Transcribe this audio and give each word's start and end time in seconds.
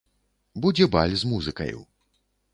Будзе 0.63 0.87
баль 0.95 1.15
з 1.25 1.31
музыкаю. 1.35 1.79